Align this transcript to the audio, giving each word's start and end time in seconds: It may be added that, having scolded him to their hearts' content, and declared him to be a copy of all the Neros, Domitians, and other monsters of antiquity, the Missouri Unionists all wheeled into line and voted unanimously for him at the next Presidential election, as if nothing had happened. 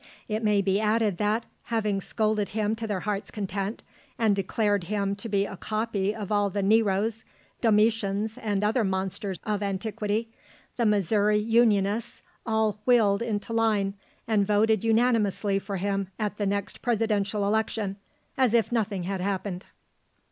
It 0.27 0.43
may 0.43 0.63
be 0.63 0.79
added 0.79 1.17
that, 1.19 1.45
having 1.65 2.01
scolded 2.01 2.49
him 2.49 2.75
to 2.77 2.87
their 2.87 3.01
hearts' 3.01 3.29
content, 3.29 3.83
and 4.17 4.35
declared 4.35 4.85
him 4.85 5.15
to 5.17 5.29
be 5.29 5.45
a 5.45 5.55
copy 5.55 6.15
of 6.15 6.31
all 6.31 6.49
the 6.49 6.63
Neros, 6.63 7.23
Domitians, 7.61 8.35
and 8.39 8.63
other 8.63 8.83
monsters 8.83 9.37
of 9.43 9.61
antiquity, 9.61 10.31
the 10.75 10.87
Missouri 10.87 11.37
Unionists 11.37 12.23
all 12.47 12.81
wheeled 12.87 13.21
into 13.21 13.53
line 13.53 13.93
and 14.27 14.47
voted 14.47 14.83
unanimously 14.83 15.59
for 15.59 15.77
him 15.77 16.07
at 16.17 16.37
the 16.37 16.47
next 16.47 16.81
Presidential 16.81 17.45
election, 17.45 17.97
as 18.39 18.55
if 18.55 18.71
nothing 18.71 19.03
had 19.03 19.21
happened. 19.21 19.67